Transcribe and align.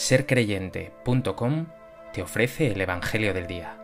sercreyente.com 0.00 1.66
te 2.14 2.22
ofrece 2.22 2.68
el 2.68 2.80
Evangelio 2.80 3.34
del 3.34 3.46
Día. 3.46 3.76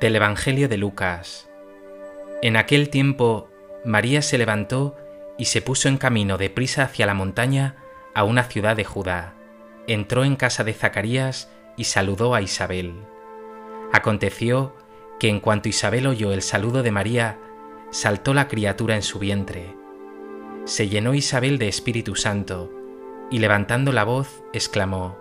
Del 0.00 0.16
Evangelio 0.16 0.68
de 0.68 0.76
Lucas. 0.78 1.48
En 2.42 2.56
aquel 2.56 2.90
tiempo, 2.90 3.48
María 3.84 4.20
se 4.20 4.36
levantó 4.36 4.96
y 5.38 5.44
se 5.44 5.62
puso 5.62 5.88
en 5.88 5.96
camino 5.96 6.38
de 6.38 6.50
prisa 6.50 6.82
hacia 6.82 7.06
la 7.06 7.14
montaña 7.14 7.76
a 8.14 8.24
una 8.24 8.42
ciudad 8.42 8.74
de 8.76 8.84
Judá. 8.84 9.34
Entró 9.86 10.24
en 10.24 10.34
casa 10.34 10.64
de 10.64 10.72
Zacarías 10.72 11.48
y 11.80 11.84
saludó 11.84 12.34
a 12.34 12.42
Isabel. 12.42 12.92
Aconteció 13.90 14.74
que 15.18 15.30
en 15.30 15.40
cuanto 15.40 15.70
Isabel 15.70 16.06
oyó 16.06 16.34
el 16.34 16.42
saludo 16.42 16.82
de 16.82 16.90
María, 16.90 17.38
saltó 17.90 18.34
la 18.34 18.48
criatura 18.48 18.96
en 18.96 19.02
su 19.02 19.18
vientre. 19.18 19.74
Se 20.66 20.90
llenó 20.90 21.14
Isabel 21.14 21.56
de 21.56 21.68
Espíritu 21.68 22.16
Santo, 22.16 22.70
y 23.30 23.38
levantando 23.38 23.92
la 23.92 24.04
voz, 24.04 24.44
exclamó, 24.52 25.16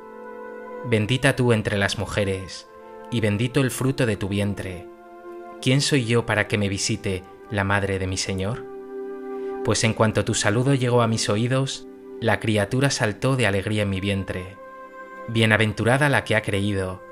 Bendita 0.84 1.38
tú 1.38 1.53
entre 1.53 1.77
las 1.77 1.98
mujeres, 1.98 2.67
y 3.09 3.22
bendito 3.22 3.62
el 3.62 3.72
fruto 3.72 4.05
de 4.05 4.17
tu 4.17 4.28
vientre. 4.28 4.86
¿Quién 5.62 5.80
soy 5.80 6.03
yo 6.03 6.26
para 6.26 6.50
que 6.50 6.58
me 6.58 6.67
visite 6.67 7.23
la 7.50 7.64
madre 7.64 8.00
de 8.00 8.08
mi 8.08 8.17
Señor? 8.17 8.66
Pues 9.64 9.86
en 9.86 9.94
cuanto 9.94 10.26
tu 10.26 10.34
saludo 10.34 10.73
llegó 10.73 11.03
a 11.03 11.08
mis 11.08 11.30
oídos, 11.30 11.88
la 12.20 12.41
criatura 12.41 12.89
saltó 12.89 13.38
de 13.38 13.48
alegría 13.48 13.84
en 13.84 13.91
mi 13.91 14.02
vientre. 14.02 14.59
Bienaventurada 15.31 16.09
la 16.09 16.23
que 16.23 16.35
ha 16.35 16.41
creído, 16.41 17.03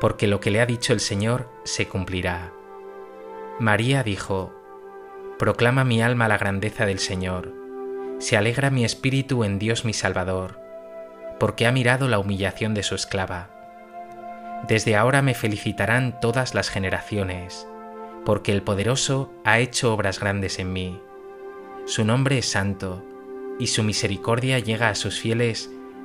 porque 0.00 0.26
lo 0.26 0.40
que 0.40 0.50
le 0.50 0.62
ha 0.62 0.66
dicho 0.66 0.94
el 0.94 1.00
Señor 1.00 1.50
se 1.64 1.86
cumplirá. 1.86 2.50
María 3.60 4.02
dijo, 4.02 4.54
Proclama 5.38 5.84
mi 5.84 6.00
alma 6.00 6.26
la 6.26 6.38
grandeza 6.38 6.86
del 6.86 6.98
Señor, 6.98 7.52
se 8.18 8.38
alegra 8.38 8.70
mi 8.70 8.86
espíritu 8.86 9.44
en 9.44 9.58
Dios 9.58 9.84
mi 9.84 9.92
Salvador, 9.92 10.58
porque 11.38 11.66
ha 11.66 11.72
mirado 11.72 12.08
la 12.08 12.18
humillación 12.18 12.72
de 12.72 12.82
su 12.82 12.94
esclava. 12.94 13.50
Desde 14.66 14.96
ahora 14.96 15.20
me 15.20 15.34
felicitarán 15.34 16.18
todas 16.18 16.54
las 16.54 16.70
generaciones, 16.70 17.68
porque 18.24 18.52
el 18.52 18.62
poderoso 18.62 19.30
ha 19.44 19.58
hecho 19.58 19.92
obras 19.92 20.18
grandes 20.18 20.58
en 20.58 20.72
mí. 20.72 21.02
Su 21.84 22.06
nombre 22.06 22.38
es 22.38 22.46
santo, 22.46 23.04
y 23.58 23.66
su 23.66 23.82
misericordia 23.82 24.60
llega 24.60 24.88
a 24.88 24.94
sus 24.94 25.20
fieles 25.20 25.70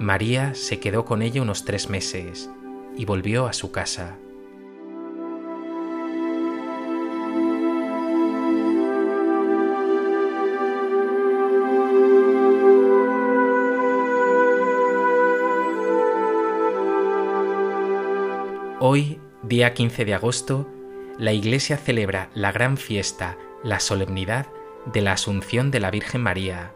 María 0.00 0.54
se 0.54 0.80
quedó 0.80 1.04
con 1.04 1.20
ella 1.20 1.42
unos 1.42 1.66
tres 1.66 1.90
meses 1.90 2.48
y 2.96 3.04
volvió 3.04 3.46
a 3.46 3.52
su 3.52 3.70
casa. 3.70 4.16
Hoy, 18.78 19.20
día 19.42 19.74
15 19.74 20.06
de 20.06 20.14
agosto, 20.14 20.66
la 21.18 21.34
Iglesia 21.34 21.76
celebra 21.76 22.30
la 22.34 22.52
gran 22.52 22.78
fiesta, 22.78 23.36
la 23.62 23.80
solemnidad 23.80 24.46
de 24.86 25.02
la 25.02 25.12
Asunción 25.12 25.70
de 25.70 25.80
la 25.80 25.90
Virgen 25.90 26.22
María, 26.22 26.72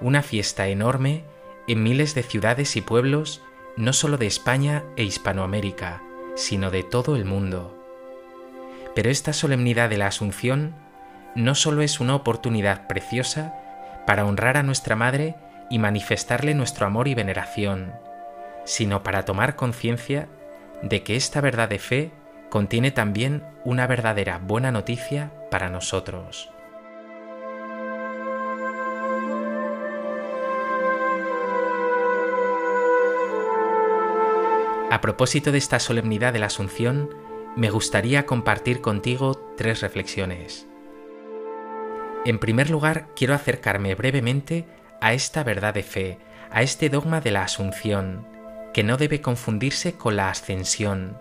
una 0.00 0.22
fiesta 0.22 0.68
enorme 0.68 1.35
en 1.66 1.82
miles 1.82 2.14
de 2.14 2.22
ciudades 2.22 2.76
y 2.76 2.80
pueblos, 2.80 3.42
no 3.76 3.92
solo 3.92 4.16
de 4.18 4.26
España 4.26 4.84
e 4.96 5.04
Hispanoamérica, 5.04 6.02
sino 6.34 6.70
de 6.70 6.82
todo 6.82 7.16
el 7.16 7.24
mundo. 7.24 7.76
Pero 8.94 9.10
esta 9.10 9.32
solemnidad 9.32 9.90
de 9.90 9.98
la 9.98 10.06
Asunción 10.06 10.74
no 11.34 11.54
solo 11.54 11.82
es 11.82 12.00
una 12.00 12.14
oportunidad 12.14 12.86
preciosa 12.86 13.54
para 14.06 14.24
honrar 14.24 14.56
a 14.56 14.62
nuestra 14.62 14.96
Madre 14.96 15.36
y 15.68 15.78
manifestarle 15.78 16.54
nuestro 16.54 16.86
amor 16.86 17.08
y 17.08 17.14
veneración, 17.14 17.92
sino 18.64 19.02
para 19.02 19.24
tomar 19.24 19.56
conciencia 19.56 20.28
de 20.82 21.02
que 21.02 21.16
esta 21.16 21.40
verdad 21.40 21.68
de 21.68 21.78
fe 21.78 22.10
contiene 22.50 22.90
también 22.90 23.42
una 23.64 23.86
verdadera 23.86 24.38
buena 24.38 24.70
noticia 24.70 25.32
para 25.50 25.68
nosotros. 25.68 26.50
A 34.88 35.00
propósito 35.00 35.50
de 35.50 35.58
esta 35.58 35.80
solemnidad 35.80 36.32
de 36.32 36.38
la 36.38 36.46
Asunción, 36.46 37.10
me 37.56 37.70
gustaría 37.70 38.24
compartir 38.24 38.80
contigo 38.80 39.34
tres 39.56 39.80
reflexiones. 39.82 40.68
En 42.24 42.38
primer 42.38 42.70
lugar, 42.70 43.08
quiero 43.16 43.34
acercarme 43.34 43.96
brevemente 43.96 44.64
a 45.00 45.12
esta 45.12 45.42
verdad 45.42 45.74
de 45.74 45.82
fe, 45.82 46.18
a 46.52 46.62
este 46.62 46.88
dogma 46.88 47.20
de 47.20 47.32
la 47.32 47.42
Asunción, 47.42 48.28
que 48.72 48.84
no 48.84 48.96
debe 48.96 49.20
confundirse 49.20 49.94
con 49.94 50.14
la 50.14 50.30
ascensión, 50.30 51.18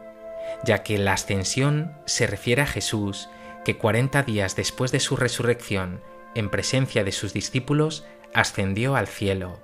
ya 0.63 0.83
que 0.83 0.99
la 0.99 1.13
ascensión 1.13 1.97
se 2.05 2.27
refiere 2.27 2.61
a 2.61 2.67
Jesús, 2.67 3.29
que 3.63 3.77
cuarenta 3.79 4.21
días 4.21 4.55
después 4.55 4.91
de 4.91 4.99
su 4.99 5.15
resurrección, 5.15 6.01
en 6.35 6.51
presencia 6.51 7.03
de 7.03 7.11
sus 7.11 7.33
discípulos, 7.33 8.05
ascendió 8.31 8.95
al 8.95 9.07
cielo. 9.07 9.59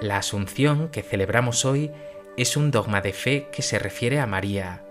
La 0.00 0.16
Asunción 0.16 0.88
que 0.88 1.02
celebramos 1.02 1.64
hoy 1.64 1.92
es 2.36 2.56
un 2.56 2.70
dogma 2.70 3.00
de 3.00 3.12
fe 3.12 3.48
que 3.52 3.62
se 3.62 3.78
refiere 3.78 4.20
a 4.20 4.26
María. 4.26 4.84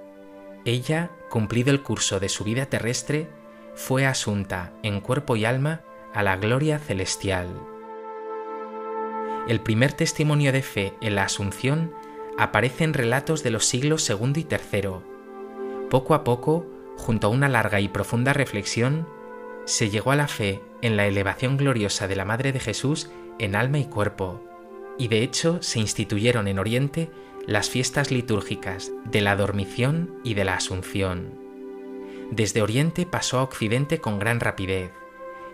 Ella, 0.65 1.11
cumplido 1.29 1.71
el 1.71 1.83
curso 1.83 2.19
de 2.19 2.29
su 2.29 2.43
vida 2.43 2.67
terrestre, 2.67 3.27
fue 3.75 4.05
asunta 4.05 4.71
en 4.83 5.01
cuerpo 5.01 5.35
y 5.35 5.45
alma 5.45 5.81
a 6.13 6.23
la 6.23 6.37
gloria 6.37 6.79
celestial. 6.79 7.47
El 9.47 9.59
primer 9.59 9.91
testimonio 9.91 10.53
de 10.53 10.61
fe 10.61 10.93
en 11.01 11.15
la 11.15 11.23
Asunción 11.23 11.93
aparece 12.37 12.85
en 12.85 12.93
relatos 12.93 13.43
de 13.43 13.51
los 13.51 13.65
siglos 13.65 14.09
II 14.09 14.33
y 14.35 14.47
III. 14.49 14.89
Poco 15.89 16.13
a 16.13 16.23
poco, 16.23 16.65
junto 16.97 17.27
a 17.27 17.29
una 17.29 17.49
larga 17.49 17.81
y 17.81 17.89
profunda 17.89 18.31
reflexión, 18.31 19.07
se 19.65 19.89
llegó 19.89 20.11
a 20.11 20.15
la 20.15 20.27
fe 20.27 20.61
en 20.81 20.95
la 20.95 21.07
elevación 21.07 21.57
gloriosa 21.57 22.07
de 22.07 22.15
la 22.15 22.25
Madre 22.25 22.53
de 22.53 22.59
Jesús 22.59 23.09
en 23.37 23.55
alma 23.55 23.79
y 23.79 23.85
cuerpo, 23.85 24.41
y 24.97 25.07
de 25.07 25.23
hecho 25.23 25.61
se 25.61 25.79
instituyeron 25.79 26.47
en 26.47 26.59
Oriente 26.59 27.09
las 27.45 27.69
fiestas 27.69 28.09
litúrgicas 28.09 28.91
de 29.03 29.19
la 29.19 29.35
Dormición 29.35 30.19
y 30.23 30.33
de 30.33 30.45
la 30.45 30.55
Asunción. 30.55 31.39
Desde 32.31 32.61
Oriente 32.61 33.05
pasó 33.05 33.39
a 33.39 33.43
Occidente 33.43 33.99
con 33.99 34.17
gran 34.17 34.39
rapidez 34.39 34.91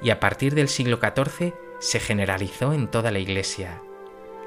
y 0.01 0.11
a 0.11 0.19
partir 0.19 0.53
del 0.53 0.69
siglo 0.69 0.99
XIV 1.01 1.53
se 1.79 1.99
generalizó 1.99 2.73
en 2.73 2.89
toda 2.89 3.11
la 3.11 3.19
Iglesia. 3.19 3.81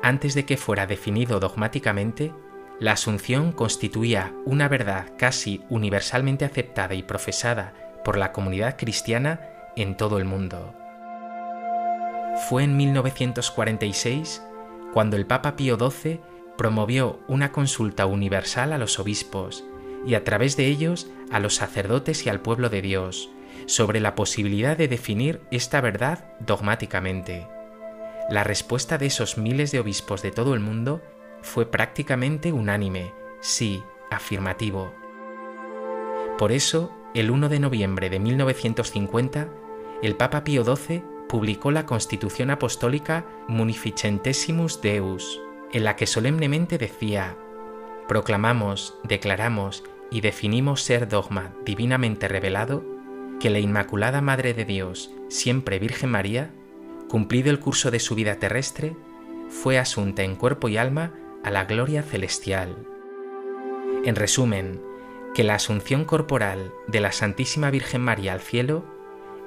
Antes 0.02 0.34
de 0.34 0.44
que 0.44 0.56
fuera 0.56 0.86
definido 0.86 1.40
dogmáticamente, 1.40 2.32
la 2.78 2.92
Asunción 2.92 3.52
constituía 3.52 4.32
una 4.44 4.68
verdad 4.68 5.12
casi 5.18 5.62
universalmente 5.68 6.44
aceptada 6.44 6.94
y 6.94 7.02
profesada 7.02 7.74
por 8.04 8.18
la 8.18 8.32
comunidad 8.32 8.76
cristiana 8.78 9.40
en 9.76 9.96
todo 9.96 10.18
el 10.18 10.24
mundo. 10.24 10.74
Fue 12.48 12.62
en 12.62 12.76
1946 12.76 14.42
cuando 14.92 15.16
el 15.16 15.26
Papa 15.26 15.56
Pío 15.56 15.76
XII 15.76 16.20
promovió 16.62 17.18
una 17.26 17.50
consulta 17.50 18.06
universal 18.06 18.72
a 18.72 18.78
los 18.78 19.00
obispos 19.00 19.64
y 20.06 20.14
a 20.14 20.22
través 20.22 20.56
de 20.56 20.66
ellos 20.66 21.08
a 21.32 21.40
los 21.40 21.56
sacerdotes 21.56 22.24
y 22.24 22.28
al 22.28 22.40
pueblo 22.40 22.68
de 22.68 22.80
Dios 22.80 23.30
sobre 23.66 23.98
la 23.98 24.14
posibilidad 24.14 24.76
de 24.76 24.86
definir 24.86 25.40
esta 25.50 25.80
verdad 25.80 26.24
dogmáticamente. 26.38 27.48
La 28.30 28.44
respuesta 28.44 28.96
de 28.96 29.06
esos 29.06 29.38
miles 29.38 29.72
de 29.72 29.80
obispos 29.80 30.22
de 30.22 30.30
todo 30.30 30.54
el 30.54 30.60
mundo 30.60 31.02
fue 31.40 31.66
prácticamente 31.66 32.52
unánime, 32.52 33.12
sí, 33.40 33.82
afirmativo. 34.12 34.94
Por 36.38 36.52
eso, 36.52 36.92
el 37.12 37.32
1 37.32 37.48
de 37.48 37.58
noviembre 37.58 38.08
de 38.08 38.20
1950, 38.20 39.48
el 40.00 40.14
Papa 40.14 40.44
Pío 40.44 40.64
XII 40.64 41.02
publicó 41.28 41.72
la 41.72 41.86
Constitución 41.86 42.50
Apostólica 42.50 43.26
Munificentesimus 43.48 44.80
Deus, 44.80 45.40
en 45.72 45.84
la 45.84 45.96
que 45.96 46.06
solemnemente 46.06 46.78
decía, 46.78 47.36
proclamamos, 48.08 48.98
declaramos 49.04 49.84
y 50.10 50.20
definimos 50.20 50.82
ser 50.82 51.08
dogma 51.08 51.54
divinamente 51.64 52.28
revelado 52.28 52.84
que 53.40 53.50
la 53.50 53.58
Inmaculada 53.58 54.20
Madre 54.20 54.54
de 54.54 54.64
Dios, 54.64 55.10
siempre 55.28 55.78
Virgen 55.78 56.10
María, 56.10 56.50
cumplido 57.08 57.50
el 57.50 57.58
curso 57.58 57.90
de 57.90 58.00
su 58.00 58.14
vida 58.14 58.36
terrestre, 58.36 58.94
fue 59.48 59.78
asunta 59.78 60.22
en 60.22 60.36
cuerpo 60.36 60.68
y 60.68 60.76
alma 60.76 61.12
a 61.42 61.50
la 61.50 61.64
gloria 61.64 62.02
celestial. 62.02 62.76
En 64.04 64.14
resumen, 64.14 64.80
que 65.34 65.44
la 65.44 65.54
asunción 65.54 66.04
corporal 66.04 66.72
de 66.86 67.00
la 67.00 67.12
Santísima 67.12 67.70
Virgen 67.70 68.02
María 68.02 68.34
al 68.34 68.40
cielo 68.40 68.84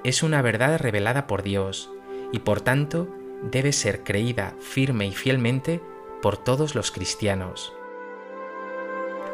es 0.03 0.23
una 0.23 0.41
verdad 0.41 0.79
revelada 0.79 1.27
por 1.27 1.43
Dios 1.43 1.91
y 2.31 2.39
por 2.39 2.61
tanto 2.61 3.07
debe 3.51 3.71
ser 3.71 4.03
creída 4.03 4.55
firme 4.59 5.07
y 5.07 5.11
fielmente 5.11 5.81
por 6.25 6.37
todos 6.37 6.73
los 6.73 6.89
cristianos. 6.89 7.71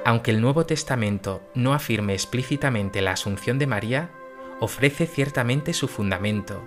Aunque 0.04 0.32
el 0.32 0.42
Nuevo 0.42 0.66
Testamento 0.66 1.42
no 1.56 1.74
afirme 1.74 2.12
explícitamente 2.12 3.02
la 3.02 3.14
asunción 3.14 3.60
de 3.60 3.66
María, 3.66 4.10
ofrece 4.60 5.08
ciertamente 5.08 5.72
su 5.72 5.88
fundamento, 5.88 6.62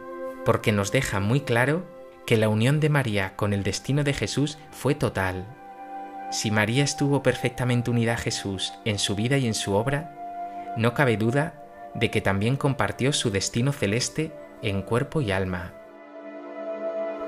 porque 0.46 0.72
nos 0.72 0.92
deja 0.92 1.20
muy 1.20 1.42
claro 1.42 1.84
que 2.24 2.38
la 2.38 2.48
unión 2.48 2.80
de 2.80 2.88
María 2.88 3.36
con 3.36 3.52
el 3.52 3.62
destino 3.62 4.02
de 4.02 4.14
Jesús 4.14 4.56
fue 4.70 4.94
total. 4.94 5.44
Si 6.30 6.50
María 6.50 6.84
estuvo 6.84 7.22
perfectamente 7.22 7.90
unida 7.90 8.14
a 8.14 8.16
Jesús 8.16 8.72
en 8.86 8.98
su 8.98 9.14
vida 9.16 9.36
y 9.36 9.46
en 9.46 9.52
su 9.52 9.74
obra, 9.74 10.72
no 10.78 10.94
cabe 10.94 11.18
duda 11.18 11.62
de 11.94 12.10
que 12.10 12.22
también 12.22 12.56
compartió 12.56 13.12
su 13.12 13.30
destino 13.30 13.72
celeste 13.72 14.32
en 14.62 14.80
cuerpo 14.80 15.20
y 15.20 15.32
alma. 15.32 15.74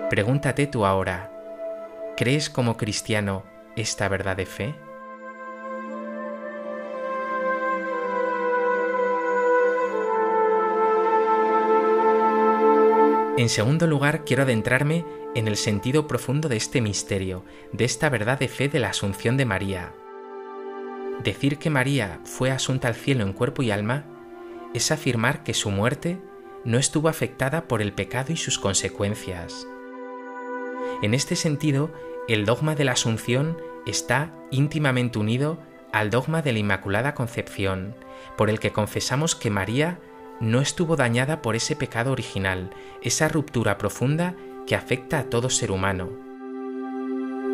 Pregúntate 0.08 0.66
tú 0.66 0.86
ahora, 0.86 1.35
¿crees 2.16 2.48
como 2.48 2.78
cristiano 2.78 3.44
esta 3.76 4.08
verdad 4.08 4.36
de 4.36 4.46
fe? 4.46 4.74
En 13.36 13.50
segundo 13.50 13.86
lugar, 13.86 14.24
quiero 14.24 14.44
adentrarme 14.44 15.04
en 15.34 15.46
el 15.46 15.56
sentido 15.56 16.06
profundo 16.06 16.48
de 16.48 16.56
este 16.56 16.80
misterio, 16.80 17.44
de 17.72 17.84
esta 17.84 18.08
verdad 18.08 18.38
de 18.38 18.48
fe 18.48 18.70
de 18.70 18.80
la 18.80 18.88
Asunción 18.88 19.36
de 19.36 19.44
María. 19.44 19.92
Decir 21.22 21.58
que 21.58 21.68
María 21.68 22.20
fue 22.24 22.50
asunta 22.50 22.88
al 22.88 22.94
cielo 22.94 23.24
en 23.24 23.34
cuerpo 23.34 23.62
y 23.62 23.70
alma 23.70 24.06
es 24.72 24.90
afirmar 24.90 25.42
que 25.42 25.52
su 25.52 25.70
muerte 25.70 26.18
no 26.64 26.78
estuvo 26.78 27.10
afectada 27.10 27.68
por 27.68 27.82
el 27.82 27.92
pecado 27.92 28.32
y 28.32 28.36
sus 28.36 28.58
consecuencias. 28.58 29.66
En 31.02 31.14
este 31.14 31.36
sentido, 31.36 31.90
el 32.28 32.44
dogma 32.44 32.74
de 32.74 32.84
la 32.84 32.92
Asunción 32.92 33.58
está 33.86 34.32
íntimamente 34.50 35.18
unido 35.18 35.58
al 35.92 36.10
dogma 36.10 36.42
de 36.42 36.52
la 36.52 36.58
Inmaculada 36.58 37.14
Concepción, 37.14 37.94
por 38.36 38.50
el 38.50 38.60
que 38.60 38.72
confesamos 38.72 39.34
que 39.34 39.50
María 39.50 39.98
no 40.40 40.60
estuvo 40.60 40.96
dañada 40.96 41.40
por 41.42 41.56
ese 41.56 41.76
pecado 41.76 42.12
original, 42.12 42.70
esa 43.02 43.28
ruptura 43.28 43.78
profunda 43.78 44.34
que 44.66 44.74
afecta 44.74 45.18
a 45.20 45.24
todo 45.24 45.48
ser 45.48 45.70
humano. 45.70 46.10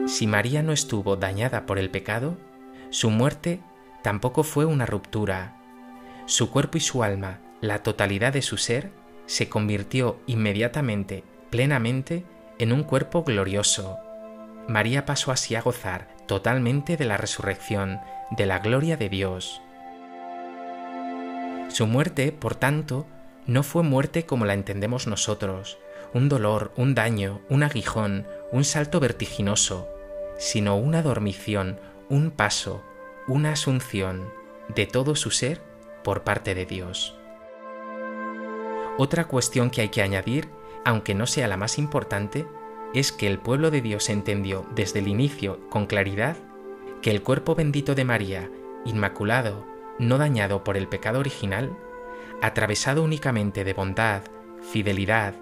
Si 0.06 0.26
María 0.26 0.62
no 0.62 0.72
estuvo 0.72 1.16
dañada 1.16 1.66
por 1.66 1.78
el 1.78 1.90
pecado, 1.90 2.36
su 2.90 3.10
muerte 3.10 3.60
tampoco 4.02 4.42
fue 4.42 4.64
una 4.64 4.86
ruptura. 4.86 5.56
Su 6.26 6.50
cuerpo 6.50 6.78
y 6.78 6.80
su 6.80 7.02
alma, 7.02 7.40
la 7.60 7.82
totalidad 7.82 8.32
de 8.32 8.42
su 8.42 8.56
ser, 8.56 8.90
se 9.26 9.48
convirtió 9.48 10.18
inmediatamente, 10.26 11.22
plenamente, 11.50 12.24
en 12.62 12.72
un 12.72 12.84
cuerpo 12.84 13.24
glorioso. 13.24 13.98
María 14.68 15.04
pasó 15.04 15.32
así 15.32 15.56
a 15.56 15.62
gozar 15.62 16.06
totalmente 16.28 16.96
de 16.96 17.04
la 17.04 17.16
resurrección, 17.16 18.00
de 18.30 18.46
la 18.46 18.60
gloria 18.60 18.96
de 18.96 19.08
Dios. 19.08 19.60
Su 21.66 21.88
muerte, 21.88 22.30
por 22.30 22.54
tanto, 22.54 23.04
no 23.48 23.64
fue 23.64 23.82
muerte 23.82 24.26
como 24.26 24.44
la 24.44 24.54
entendemos 24.54 25.08
nosotros, 25.08 25.78
un 26.14 26.28
dolor, 26.28 26.72
un 26.76 26.94
daño, 26.94 27.40
un 27.48 27.64
aguijón, 27.64 28.28
un 28.52 28.62
salto 28.62 29.00
vertiginoso, 29.00 29.88
sino 30.38 30.76
una 30.76 31.02
dormición, 31.02 31.80
un 32.08 32.30
paso, 32.30 32.84
una 33.26 33.54
asunción 33.54 34.32
de 34.72 34.86
todo 34.86 35.16
su 35.16 35.32
ser 35.32 35.60
por 36.04 36.22
parte 36.22 36.54
de 36.54 36.64
Dios. 36.64 37.18
Otra 38.98 39.24
cuestión 39.24 39.68
que 39.68 39.80
hay 39.80 39.88
que 39.88 40.02
añadir, 40.02 40.48
aunque 40.84 41.14
no 41.14 41.26
sea 41.26 41.48
la 41.48 41.56
más 41.56 41.78
importante, 41.78 42.46
es 42.94 43.12
que 43.12 43.26
el 43.26 43.38
pueblo 43.38 43.70
de 43.70 43.80
Dios 43.80 44.10
entendió 44.10 44.66
desde 44.74 44.98
el 44.98 45.08
inicio 45.08 45.60
con 45.70 45.86
claridad 45.86 46.36
que 47.00 47.10
el 47.10 47.22
cuerpo 47.22 47.54
bendito 47.54 47.94
de 47.94 48.04
María, 48.04 48.50
inmaculado, 48.84 49.66
no 49.98 50.18
dañado 50.18 50.64
por 50.64 50.76
el 50.76 50.88
pecado 50.88 51.20
original, 51.20 51.76
atravesado 52.40 53.02
únicamente 53.02 53.64
de 53.64 53.72
bondad, 53.72 54.22
fidelidad, 54.70 55.34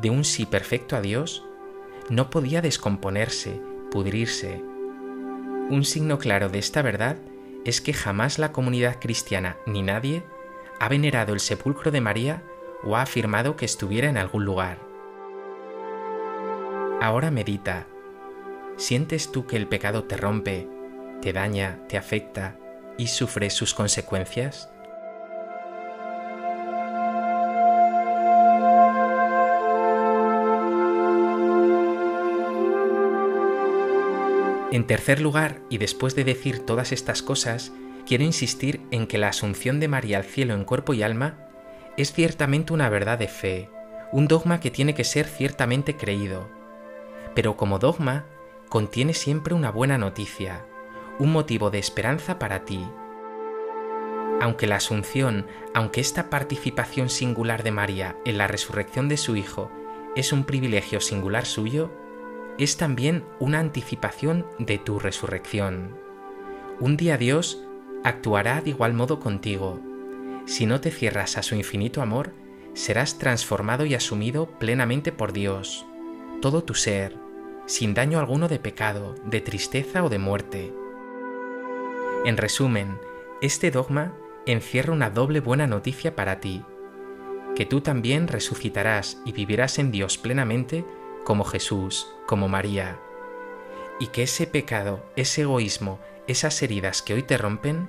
de 0.00 0.10
un 0.10 0.24
sí 0.24 0.46
perfecto 0.46 0.96
a 0.96 1.00
Dios, 1.00 1.44
no 2.08 2.30
podía 2.30 2.60
descomponerse, 2.60 3.60
pudrirse. 3.90 4.62
Un 5.68 5.84
signo 5.84 6.18
claro 6.18 6.48
de 6.48 6.58
esta 6.58 6.82
verdad 6.82 7.16
es 7.64 7.80
que 7.80 7.92
jamás 7.92 8.38
la 8.38 8.52
comunidad 8.52 8.98
cristiana 9.00 9.56
ni 9.66 9.82
nadie 9.82 10.22
ha 10.78 10.88
venerado 10.88 11.32
el 11.32 11.40
sepulcro 11.40 11.90
de 11.90 12.00
María 12.00 12.42
o 12.84 12.96
ha 12.96 13.02
afirmado 13.02 13.56
que 13.56 13.64
estuviera 13.64 14.08
en 14.08 14.18
algún 14.18 14.44
lugar. 14.44 14.85
Ahora 17.00 17.30
medita. 17.30 17.86
¿Sientes 18.78 19.30
tú 19.30 19.46
que 19.46 19.56
el 19.56 19.68
pecado 19.68 20.04
te 20.04 20.16
rompe, 20.16 20.66
te 21.20 21.34
daña, 21.34 21.78
te 21.88 21.98
afecta, 21.98 22.56
y 22.96 23.08
sufre 23.08 23.50
sus 23.50 23.74
consecuencias? 23.74 24.70
En 34.72 34.86
tercer 34.86 35.20
lugar, 35.20 35.60
y 35.68 35.76
después 35.76 36.14
de 36.16 36.24
decir 36.24 36.64
todas 36.64 36.92
estas 36.92 37.22
cosas, 37.22 37.72
quiero 38.06 38.24
insistir 38.24 38.80
en 38.90 39.06
que 39.06 39.18
la 39.18 39.28
asunción 39.28 39.80
de 39.80 39.88
María 39.88 40.16
al 40.16 40.24
cielo 40.24 40.54
en 40.54 40.64
cuerpo 40.64 40.94
y 40.94 41.02
alma 41.02 41.34
es 41.98 42.12
ciertamente 42.12 42.72
una 42.72 42.88
verdad 42.88 43.18
de 43.18 43.28
fe, 43.28 43.68
un 44.12 44.28
dogma 44.28 44.60
que 44.60 44.70
tiene 44.70 44.94
que 44.94 45.04
ser 45.04 45.26
ciertamente 45.26 45.96
creído. 45.96 46.55
Pero 47.36 47.56
como 47.56 47.78
dogma, 47.78 48.24
contiene 48.70 49.12
siempre 49.12 49.54
una 49.54 49.70
buena 49.70 49.98
noticia, 49.98 50.64
un 51.18 51.32
motivo 51.32 51.70
de 51.70 51.78
esperanza 51.78 52.38
para 52.38 52.64
ti. 52.64 52.88
Aunque 54.40 54.66
la 54.66 54.76
Asunción, 54.76 55.46
aunque 55.74 56.00
esta 56.00 56.30
participación 56.30 57.10
singular 57.10 57.62
de 57.62 57.72
María 57.72 58.16
en 58.24 58.38
la 58.38 58.46
resurrección 58.46 59.08
de 59.08 59.18
su 59.18 59.36
Hijo 59.36 59.70
es 60.16 60.32
un 60.32 60.44
privilegio 60.44 61.02
singular 61.02 61.44
suyo, 61.44 61.90
es 62.58 62.78
también 62.78 63.22
una 63.38 63.60
anticipación 63.60 64.46
de 64.58 64.78
tu 64.78 64.98
resurrección. 64.98 65.94
Un 66.80 66.96
día 66.96 67.18
Dios 67.18 67.62
actuará 68.02 68.62
de 68.62 68.70
igual 68.70 68.94
modo 68.94 69.20
contigo. 69.20 69.78
Si 70.46 70.64
no 70.64 70.80
te 70.80 70.90
cierras 70.90 71.36
a 71.36 71.42
su 71.42 71.54
infinito 71.54 72.00
amor, 72.00 72.32
serás 72.72 73.18
transformado 73.18 73.84
y 73.84 73.94
asumido 73.94 74.46
plenamente 74.58 75.12
por 75.12 75.34
Dios, 75.34 75.84
todo 76.40 76.64
tu 76.64 76.74
ser, 76.74 77.25
sin 77.66 77.94
daño 77.94 78.18
alguno 78.18 78.48
de 78.48 78.58
pecado, 78.58 79.14
de 79.24 79.40
tristeza 79.40 80.04
o 80.04 80.08
de 80.08 80.18
muerte. 80.18 80.72
En 82.24 82.36
resumen, 82.36 82.98
este 83.42 83.70
dogma 83.70 84.14
encierra 84.46 84.92
una 84.92 85.10
doble 85.10 85.40
buena 85.40 85.66
noticia 85.66 86.14
para 86.14 86.40
ti, 86.40 86.64
que 87.54 87.66
tú 87.66 87.80
también 87.80 88.28
resucitarás 88.28 89.18
y 89.24 89.32
vivirás 89.32 89.78
en 89.78 89.90
Dios 89.90 90.18
plenamente 90.18 90.84
como 91.24 91.44
Jesús, 91.44 92.08
como 92.26 92.48
María, 92.48 93.00
y 93.98 94.08
que 94.08 94.22
ese 94.22 94.46
pecado, 94.46 95.04
ese 95.16 95.42
egoísmo, 95.42 95.98
esas 96.28 96.62
heridas 96.62 97.02
que 97.02 97.14
hoy 97.14 97.22
te 97.22 97.36
rompen, 97.36 97.88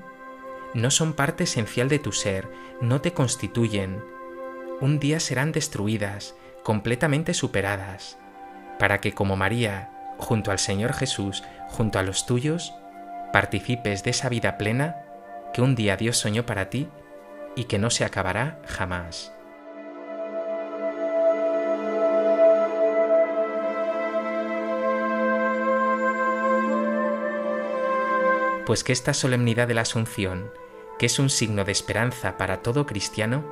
no 0.73 0.89
son 0.91 1.13
parte 1.13 1.43
esencial 1.43 1.89
de 1.89 1.99
tu 1.99 2.11
ser, 2.11 2.49
no 2.81 3.01
te 3.01 3.13
constituyen. 3.13 4.03
Un 4.81 4.99
día 4.99 5.19
serán 5.19 5.51
destruidas, 5.51 6.35
completamente 6.63 7.33
superadas, 7.33 8.17
para 8.79 8.99
que 8.99 9.13
como 9.13 9.35
María, 9.35 9.89
junto 10.17 10.51
al 10.51 10.59
Señor 10.59 10.93
Jesús, 10.93 11.43
junto 11.67 11.99
a 11.99 12.03
los 12.03 12.25
tuyos, 12.25 12.75
participes 13.33 14.03
de 14.03 14.11
esa 14.11 14.29
vida 14.29 14.57
plena 14.57 14.97
que 15.53 15.61
un 15.61 15.75
día 15.75 15.97
Dios 15.97 16.17
soñó 16.17 16.45
para 16.45 16.69
ti 16.69 16.89
y 17.55 17.65
que 17.65 17.79
no 17.79 17.89
se 17.89 18.05
acabará 18.05 18.59
jamás. 18.65 19.33
Pues 28.65 28.83
que 28.83 28.91
esta 28.91 29.13
solemnidad 29.13 29.67
de 29.67 29.73
la 29.73 29.81
Asunción, 29.81 30.51
que 30.99 31.05
es 31.05 31.19
un 31.19 31.29
signo 31.29 31.63
de 31.63 31.71
esperanza 31.71 32.35
para 32.37 32.61
todo 32.61 32.85
cristiano, 32.85 33.45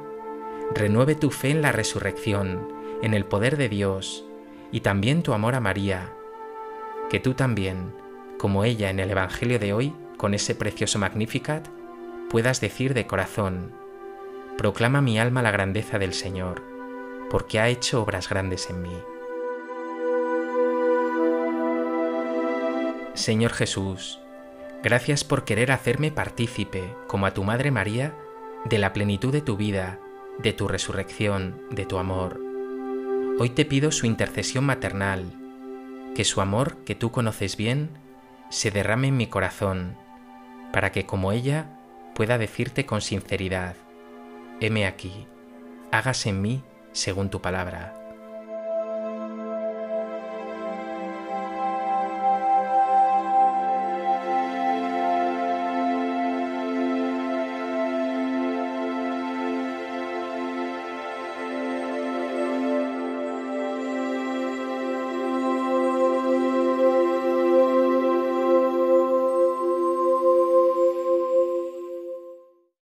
renueve 0.74 1.15
tu 1.15 1.32
fe 1.32 1.51
en 1.51 1.62
la 1.62 1.72
resurrección, 1.72 2.67
en 3.01 3.13
el 3.13 3.25
poder 3.25 3.55
de 3.55 3.70
Dios 3.70 4.25
y 4.75 4.82
también 4.82 5.24
tu 5.24 5.32
amor 5.32 5.55
a 5.55 5.62
María, 5.62 6.12
que 7.10 7.22
tú 7.22 7.34
también, 7.34 7.96
como 8.38 8.65
ella 8.65 8.89
en 8.89 9.00
el 9.00 9.10
Evangelio 9.10 9.58
de 9.58 9.72
hoy, 9.72 9.96
con 10.17 10.34
ese 10.34 10.53
precioso 10.53 11.00
Magnificat, 11.00 11.65
puedas 12.29 12.60
decir 12.60 12.94
de 12.94 13.08
corazón, 13.08 13.72
Proclama 14.58 15.00
mi 15.00 15.17
alma 15.17 15.41
la 15.41 15.51
grandeza 15.51 15.98
del 15.98 16.13
Señor, 16.13 16.62
porque 17.29 17.62
ha 17.62 17.70
hecho 17.70 18.01
obras 18.01 18.27
grandes 18.27 18.70
en 18.70 18.82
mí. 18.82 18.98
Señor 23.13 23.53
Jesús, 23.53 24.20
gracias 24.84 25.24
por 25.24 25.46
querer 25.46 25.72
hacerme 25.72 26.12
partícipe, 26.12 26.94
como 27.08 27.27
a 27.27 27.34
tu 27.34 27.46
Madre 27.46 27.72
María, 27.72 28.13
de 28.65 28.77
la 28.77 28.91
plenitud 28.91 29.32
de 29.32 29.39
tu 29.39 29.55
vida, 29.55 30.01
de 30.38 30.51
tu 30.51 30.67
resurrección, 30.67 31.62
de 31.72 31.86
tu 31.86 31.98
amor. 31.98 32.45
Hoy 33.38 33.50
te 33.50 33.65
pido 33.65 33.92
su 33.92 34.06
intercesión 34.06 34.63
maternal, 34.63 35.34
que 36.15 36.24
su 36.24 36.39
amor, 36.39 36.77
que 36.86 36.96
tú 36.96 37.12
conoces 37.12 37.58
bien, 37.58 37.89
se 38.50 38.72
derrame 38.72 39.10
en 39.10 39.18
mi 39.18 39.27
corazón, 39.27 39.98
para 40.72 40.94
que 40.94 41.06
como 41.06 41.34
ella 41.34 41.77
pueda 42.15 42.38
decirte 42.38 42.86
con 42.86 43.01
sinceridad, 43.01 43.75
heme 44.62 44.86
aquí, 44.86 45.27
hágase 45.92 46.30
en 46.30 46.42
mí 46.42 46.63
según 46.94 47.30
tu 47.30 47.42
palabra. 47.42 48.05